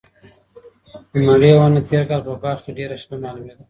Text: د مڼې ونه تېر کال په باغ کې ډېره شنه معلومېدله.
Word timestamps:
د 1.11 1.13
مڼې 1.25 1.51
ونه 1.57 1.81
تېر 1.89 2.03
کال 2.09 2.21
په 2.27 2.33
باغ 2.43 2.57
کې 2.63 2.71
ډېره 2.77 2.95
شنه 3.01 3.15
معلومېدله. 3.23 3.55